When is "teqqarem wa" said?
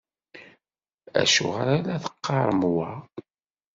2.03-2.89